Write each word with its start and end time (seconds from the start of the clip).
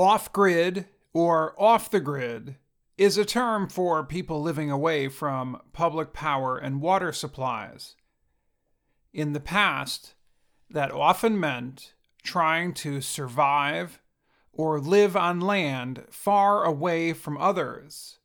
Off 0.00 0.32
grid 0.32 0.86
or 1.12 1.54
off 1.60 1.90
the 1.90 2.00
grid 2.00 2.56
is 2.96 3.18
a 3.18 3.24
term 3.26 3.68
for 3.68 4.02
people 4.02 4.40
living 4.40 4.70
away 4.70 5.08
from 5.08 5.60
public 5.74 6.14
power 6.14 6.56
and 6.56 6.80
water 6.80 7.12
supplies. 7.12 7.96
In 9.12 9.34
the 9.34 9.40
past, 9.40 10.14
that 10.70 10.90
often 10.90 11.38
meant 11.38 11.92
trying 12.22 12.72
to 12.76 13.02
survive 13.02 14.00
or 14.54 14.80
live 14.80 15.18
on 15.18 15.38
land 15.38 16.04
far 16.08 16.64
away 16.64 17.12
from 17.12 17.36
others. 17.36 18.20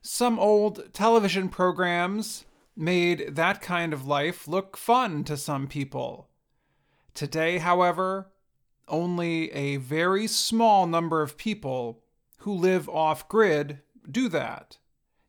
Some 0.00 0.38
old 0.38 0.94
television 0.94 1.48
programs 1.48 2.44
made 2.76 3.34
that 3.34 3.60
kind 3.60 3.92
of 3.92 4.06
life 4.06 4.46
look 4.46 4.76
fun 4.76 5.24
to 5.24 5.36
some 5.36 5.66
people. 5.66 6.28
Today, 7.12 7.58
however, 7.58 8.30
only 8.88 9.52
a 9.52 9.76
very 9.76 10.26
small 10.26 10.86
number 10.86 11.22
of 11.22 11.38
people 11.38 12.02
who 12.38 12.52
live 12.52 12.88
off 12.88 13.28
grid 13.28 13.80
do 14.10 14.28
that. 14.28 14.78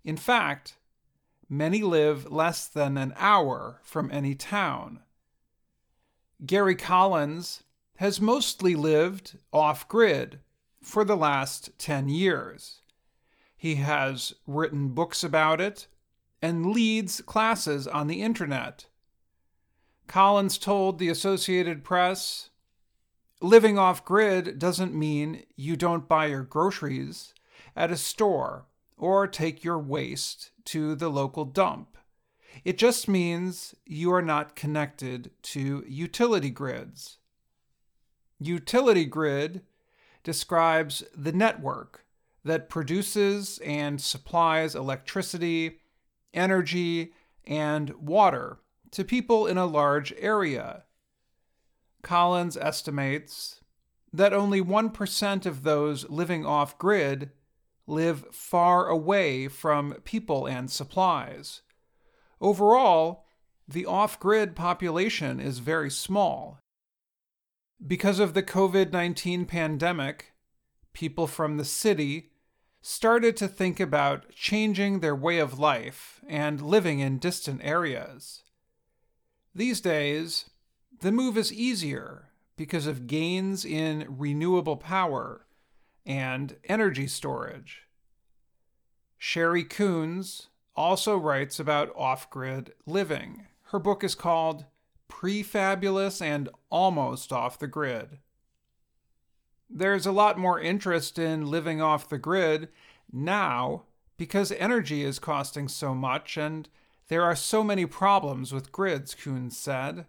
In 0.04 0.18
fact, 0.18 0.78
many 1.50 1.82
live 1.82 2.32
less 2.32 2.68
than 2.68 2.98
an 2.98 3.14
hour 3.18 3.80
from 3.84 4.12
any 4.12 4.36
town. 4.36 5.00
Gary 6.46 6.76
Collins 6.76 7.64
has 7.98 8.22
mostly 8.22 8.76
lived 8.76 9.38
off 9.52 9.88
grid 9.88 10.40
for 10.82 11.04
the 11.04 11.18
last 11.18 11.78
10 11.80 12.08
years. 12.08 12.82
He 13.58 13.76
has 13.76 14.34
written 14.48 14.90
books 14.90 15.24
about 15.24 15.60
it 15.60 15.88
and 16.42 16.68
leads 16.68 17.20
classes 17.22 17.88
on 17.88 18.08
the 18.08 18.22
internet. 18.22 18.86
Collins 20.08 20.58
told 20.58 20.98
the 20.98 21.10
Associated 21.10 21.84
Press 21.84 22.50
living 23.42 23.78
off 23.78 24.06
grid 24.06 24.60
doesn't 24.60 24.94
mean 24.94 25.44
you 25.56 25.76
don't 25.76 26.08
buy 26.08 26.28
your 26.28 26.44
groceries 26.44 27.34
at 27.76 27.92
a 27.92 27.98
store 27.98 28.66
or 28.98 29.28
take 29.28 29.64
your 29.64 29.80
waste 29.80 30.52
to 30.66 30.96
the 30.96 31.10
local 31.10 31.46
dump. 31.46 31.98
It 32.66 32.78
just 32.78 33.08
means 33.08 33.76
you 33.86 34.12
are 34.12 34.22
not 34.22 34.56
connected 34.56 35.32
to 35.44 35.84
utility 35.88 36.50
grids. 36.50 37.18
Utility 38.40 39.06
grid 39.06 39.62
describes 40.24 41.04
the 41.16 41.32
network 41.32 42.06
that 42.44 42.70
produces 42.70 43.60
and 43.60 44.02
supplies 44.02 44.76
electricity, 44.76 45.80
energy, 46.34 47.14
and 47.46 47.92
water 47.96 48.60
to 48.92 49.04
people 49.04 49.46
in 49.48 49.58
a 49.58 49.66
large 49.66 50.14
area. 50.18 50.84
Collins 52.02 52.58
estimates 52.58 53.62
that 54.12 54.34
only 54.34 54.62
1% 54.62 55.46
of 55.46 55.64
those 55.64 56.10
living 56.10 56.46
off 56.46 56.78
grid 56.78 57.32
live 57.86 58.26
far 58.32 58.88
away 58.88 59.48
from 59.48 59.94
people 60.04 60.46
and 60.46 60.70
supplies. 60.72 61.62
Overall, 62.40 63.26
the 63.68 63.86
off 63.86 64.20
grid 64.20 64.56
population 64.56 65.40
is 65.40 65.60
very 65.60 65.92
small. 65.92 66.60
Because 67.86 68.20
of 68.20 68.34
the 68.34 68.44
COVID 68.44 68.92
19 68.92 69.46
pandemic, 69.46 70.34
people 70.94 71.28
from 71.28 71.58
the 71.58 71.66
city 71.66 72.32
started 72.82 73.36
to 73.38 73.48
think 73.48 73.80
about 73.80 74.32
changing 74.32 75.00
their 75.00 75.16
way 75.16 75.40
of 75.40 75.60
life 75.60 76.22
and 76.28 76.62
living 76.62 77.00
in 77.00 77.20
distant 77.20 77.62
areas. 77.64 78.44
These 79.54 79.82
days, 79.82 80.50
the 81.02 81.12
move 81.12 81.38
is 81.38 81.54
easier 81.54 82.30
because 82.58 82.88
of 82.88 83.08
gains 83.08 83.64
in 83.64 84.06
renewable 84.10 84.78
power 84.78 85.46
and 86.06 86.58
energy 86.66 87.08
storage. 87.08 87.84
Sheri 89.20 89.68
Koones 89.68 90.48
also 90.76 91.18
writes 91.18 91.60
about 91.60 91.94
off 91.96 92.30
grid 92.30 92.74
living. 92.86 93.48
Her 93.64 93.80
book 93.80 94.04
is 94.04 94.16
called 94.16 94.66
Prefabulous 95.08 96.22
and 96.22 96.50
Almost 96.70 97.32
Off 97.32 97.60
the 97.60 97.68
Grid. 97.68 98.20
There's 99.70 100.06
a 100.06 100.12
lot 100.12 100.38
more 100.38 100.60
interest 100.60 101.20
in 101.20 101.46
living 101.46 101.82
off 101.82 102.10
the 102.10 102.18
grid 102.18 102.70
now 103.12 103.84
because 104.18 104.52
energy 104.54 105.04
is 105.04 105.20
costing 105.20 105.68
so 105.68 105.94
much 105.94 106.38
and 106.38 106.68
there 107.08 107.24
are 107.24 107.36
so 107.36 107.64
many 107.64 107.86
problems 107.86 108.54
with 108.54 108.72
grids, 108.72 109.16
Coons 109.16 109.58
said. 109.58 110.06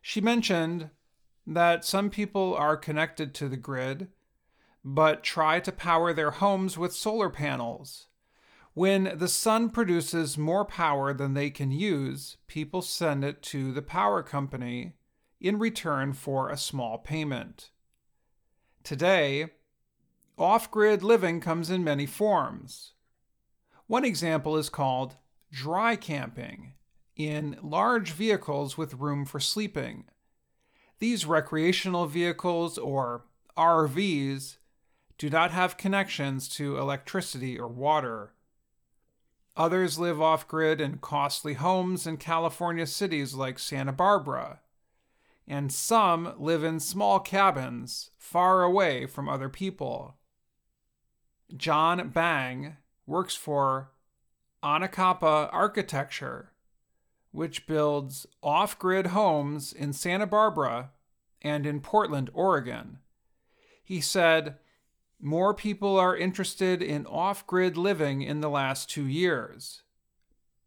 She 0.00 0.20
mentioned 0.20 0.90
that 1.46 1.84
some 1.84 2.10
people 2.10 2.54
are 2.54 2.76
connected 2.76 3.34
to 3.34 3.48
the 3.48 3.56
grid, 3.56 4.08
but 4.84 5.22
try 5.22 5.60
to 5.60 5.72
power 5.72 6.12
their 6.12 6.30
homes 6.30 6.78
with 6.78 6.94
solar 6.94 7.30
panels. 7.30 8.06
When 8.72 9.18
the 9.18 9.28
sun 9.28 9.70
produces 9.70 10.38
more 10.38 10.64
power 10.64 11.12
than 11.12 11.34
they 11.34 11.50
can 11.50 11.70
use, 11.70 12.36
people 12.46 12.82
send 12.82 13.24
it 13.24 13.42
to 13.42 13.72
the 13.72 13.82
power 13.82 14.22
company 14.22 14.94
in 15.40 15.58
return 15.58 16.12
for 16.12 16.48
a 16.48 16.56
small 16.56 16.98
payment. 16.98 17.70
Today, 18.84 19.50
off 20.38 20.70
grid 20.70 21.02
living 21.02 21.40
comes 21.40 21.68
in 21.68 21.84
many 21.84 22.06
forms. 22.06 22.92
One 23.86 24.04
example 24.04 24.56
is 24.56 24.68
called 24.70 25.16
dry 25.50 25.96
camping 25.96 26.74
in 27.28 27.58
large 27.62 28.12
vehicles 28.12 28.76
with 28.78 28.94
room 28.94 29.24
for 29.24 29.40
sleeping. 29.40 30.04
These 30.98 31.26
recreational 31.26 32.06
vehicles, 32.06 32.78
or 32.78 33.24
RVs, 33.56 34.56
do 35.18 35.28
not 35.30 35.50
have 35.50 35.76
connections 35.76 36.48
to 36.50 36.78
electricity 36.78 37.58
or 37.58 37.68
water. 37.68 38.32
Others 39.56 39.98
live 39.98 40.20
off 40.20 40.48
grid 40.48 40.80
in 40.80 40.98
costly 40.98 41.54
homes 41.54 42.06
in 42.06 42.16
California 42.16 42.86
cities 42.86 43.34
like 43.34 43.58
Santa 43.58 43.92
Barbara. 43.92 44.60
And 45.46 45.72
some 45.72 46.34
live 46.38 46.62
in 46.62 46.80
small 46.80 47.18
cabins 47.18 48.10
far 48.16 48.62
away 48.62 49.06
from 49.06 49.28
other 49.28 49.48
people. 49.48 50.16
John 51.56 52.10
Bang 52.10 52.76
works 53.06 53.34
for 53.34 53.90
Anacapa 54.62 55.48
Architecture, 55.52 56.49
which 57.40 57.66
builds 57.66 58.26
off 58.42 58.78
grid 58.78 59.06
homes 59.06 59.72
in 59.72 59.94
Santa 59.94 60.26
Barbara 60.26 60.90
and 61.40 61.64
in 61.64 61.80
Portland, 61.80 62.28
Oregon. 62.34 62.98
He 63.82 63.98
said, 63.98 64.58
More 65.18 65.54
people 65.54 65.98
are 65.98 66.14
interested 66.14 66.82
in 66.82 67.06
off 67.06 67.46
grid 67.46 67.78
living 67.78 68.20
in 68.20 68.42
the 68.42 68.50
last 68.50 68.90
two 68.90 69.06
years. 69.06 69.84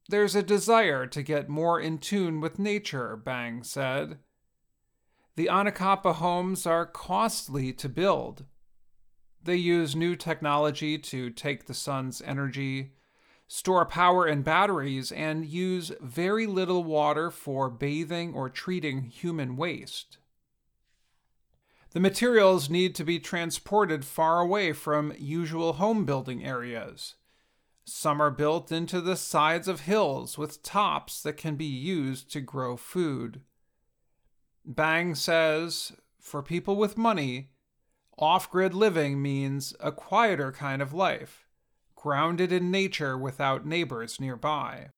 There's 0.09 0.33
a 0.33 0.41
desire 0.41 1.05
to 1.05 1.21
get 1.21 1.47
more 1.47 1.79
in 1.79 1.99
tune 1.99 2.41
with 2.41 2.57
nature, 2.57 3.15
Bang 3.17 3.61
said. 3.61 4.17
The 5.35 5.51
Anacapa 5.51 6.15
homes 6.15 6.65
are 6.65 6.87
costly 6.87 7.71
to 7.73 7.87
build. 7.87 8.45
They 9.43 9.57
use 9.57 9.95
new 9.95 10.15
technology 10.15 10.97
to 10.97 11.29
take 11.29 11.67
the 11.67 11.75
sun's 11.75 12.19
energy 12.23 12.93
store 13.47 13.85
power 13.85 14.27
in 14.27 14.41
batteries, 14.41 15.11
and 15.11 15.45
use 15.45 15.91
very 16.01 16.47
little 16.47 16.83
water 16.83 17.29
for 17.29 17.69
bathing 17.69 18.33
or 18.33 18.49
treating 18.49 19.03
human 19.03 19.55
waste. 19.55 20.17
The 21.91 21.99
materials 21.99 22.69
need 22.69 22.95
to 22.95 23.03
be 23.03 23.19
transported 23.19 24.03
far 24.03 24.39
away 24.39 24.73
from 24.73 25.13
usual 25.17 25.73
home 25.73 26.05
building 26.05 26.43
areas. 26.43 27.15
Some 27.85 28.21
are 28.21 28.31
built 28.31 28.71
into 28.71 29.01
the 29.01 29.15
sides 29.15 29.67
of 29.67 29.81
hills 29.81 30.37
with 30.37 30.63
tops 30.63 31.21
that 31.21 31.37
can 31.37 31.55
be 31.55 31.65
used 31.65 32.31
to 32.31 32.41
grow 32.41 32.77
food. 32.77 33.41
Bang 34.65 35.13
says 35.13 35.91
for 36.19 36.41
people 36.41 36.77
with 36.77 36.97
money, 36.97 37.49
off 38.17 38.49
grid 38.49 38.73
living 38.73 39.21
means 39.21 39.75
a 39.79 39.91
quieter 39.91 40.51
kind 40.51 40.81
of 40.81 40.93
life 40.93 41.42
grounded 42.03 42.51
in 42.51 42.69
nature 42.69 43.17
without 43.17 43.65
neighbors 43.65 44.19
nearby. 44.19 44.89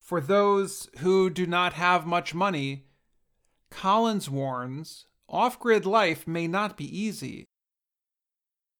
For 0.00 0.20
those 0.20 0.88
who 0.98 1.28
do 1.28 1.44
not 1.44 1.72
have 1.72 2.06
much 2.06 2.36
money, 2.36 2.84
Collins 3.68 4.30
warns 4.30 5.06
off 5.28 5.58
grid 5.58 5.84
life 5.84 6.24
may 6.24 6.46
not 6.46 6.76
be 6.76 6.84
easy. 6.84 7.46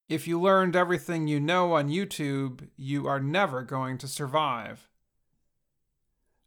If 0.08 0.28
you 0.28 0.40
learned 0.40 0.76
everything 0.76 1.26
you 1.26 1.40
know 1.40 1.72
on 1.72 1.88
YouTube, 1.88 2.68
you 2.76 3.08
are 3.08 3.18
never 3.18 3.64
going 3.64 3.98
to 3.98 4.06
survive. 4.06 4.88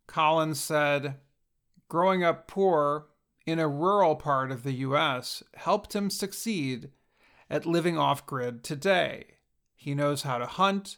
Collins 0.08 0.62
said, 0.62 1.16
Growing 1.90 2.24
up 2.24 2.48
poor 2.48 3.08
in 3.46 3.60
a 3.60 3.68
rural 3.68 4.16
part 4.16 4.52
of 4.52 4.64
the 4.64 4.74
U.S. 4.88 5.44
helped 5.56 5.94
him 5.94 6.10
succeed 6.10 6.92
at 7.50 7.66
living 7.66 7.98
off 7.98 8.26
grid 8.26 8.64
today. 8.64 9.35
He 9.76 9.94
knows 9.94 10.24
how 10.24 10.38
to 10.38 10.46
hunt, 10.46 10.98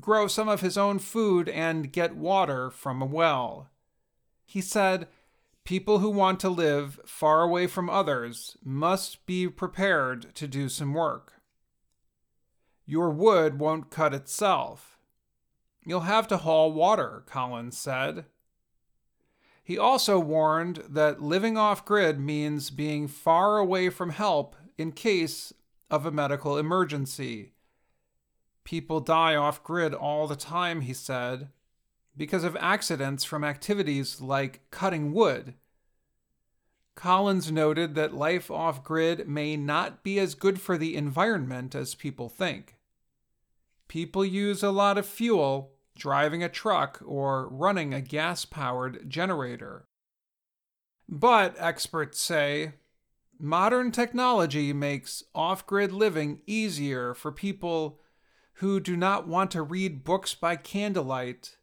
grow 0.00 0.26
some 0.26 0.48
of 0.48 0.60
his 0.60 0.78
own 0.78 0.98
food, 0.98 1.48
and 1.48 1.92
get 1.92 2.16
water 2.16 2.70
from 2.70 3.02
a 3.02 3.06
well. 3.06 3.68
He 4.44 4.60
said, 4.60 5.08
People 5.64 5.98
who 5.98 6.10
want 6.10 6.38
to 6.40 6.48
live 6.48 7.00
far 7.04 7.42
away 7.42 7.66
from 7.66 7.90
others 7.90 8.56
must 8.64 9.26
be 9.26 9.48
prepared 9.48 10.32
to 10.36 10.46
do 10.46 10.68
some 10.68 10.94
work. 10.94 11.34
Your 12.84 13.10
wood 13.10 13.58
won't 13.58 13.90
cut 13.90 14.14
itself. 14.14 14.96
You'll 15.84 16.00
have 16.00 16.28
to 16.28 16.36
haul 16.36 16.72
water, 16.72 17.24
Collins 17.26 17.76
said. 17.76 18.26
He 19.64 19.76
also 19.76 20.20
warned 20.20 20.84
that 20.88 21.20
living 21.20 21.56
off 21.58 21.84
grid 21.84 22.20
means 22.20 22.70
being 22.70 23.08
far 23.08 23.58
away 23.58 23.90
from 23.90 24.10
help 24.10 24.54
in 24.78 24.92
case 24.92 25.52
of 25.90 26.06
a 26.06 26.12
medical 26.12 26.56
emergency. 26.56 27.54
People 28.66 28.98
die 28.98 29.36
off 29.36 29.62
grid 29.62 29.94
all 29.94 30.26
the 30.26 30.34
time, 30.34 30.80
he 30.80 30.92
said, 30.92 31.50
because 32.16 32.42
of 32.42 32.56
accidents 32.56 33.22
from 33.22 33.44
activities 33.44 34.20
like 34.20 34.68
cutting 34.72 35.12
wood. 35.12 35.54
Collins 36.96 37.52
noted 37.52 37.94
that 37.94 38.12
life 38.12 38.50
off 38.50 38.82
grid 38.82 39.28
may 39.28 39.56
not 39.56 40.02
be 40.02 40.18
as 40.18 40.34
good 40.34 40.60
for 40.60 40.76
the 40.76 40.96
environment 40.96 41.76
as 41.76 41.94
people 41.94 42.28
think. 42.28 42.74
People 43.86 44.24
use 44.24 44.64
a 44.64 44.72
lot 44.72 44.98
of 44.98 45.06
fuel 45.06 45.70
driving 45.96 46.42
a 46.42 46.48
truck 46.48 47.00
or 47.06 47.48
running 47.48 47.94
a 47.94 48.00
gas 48.00 48.44
powered 48.44 49.08
generator. 49.08 49.86
But, 51.08 51.54
experts 51.56 52.20
say, 52.20 52.72
modern 53.38 53.92
technology 53.92 54.72
makes 54.72 55.22
off 55.36 55.68
grid 55.68 55.92
living 55.92 56.40
easier 56.48 57.14
for 57.14 57.30
people 57.30 58.00
who 58.56 58.80
do 58.80 58.96
not 58.96 59.28
want 59.28 59.50
to 59.50 59.62
read 59.62 60.04
books 60.04 60.34
by 60.34 60.56
candlelight 60.56 61.56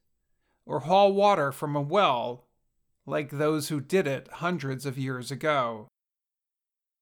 or 0.65 0.81
haul 0.81 1.13
water 1.13 1.51
from 1.51 1.75
a 1.75 1.81
well 1.81 2.45
like 3.05 3.31
those 3.31 3.69
who 3.69 3.81
did 3.81 4.07
it 4.07 4.27
hundreds 4.33 4.85
of 4.85 4.97
years 4.97 5.31
ago. 5.31 5.87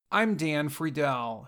I'm 0.10 0.36
Dan 0.36 0.70
Friedell, 0.70 1.48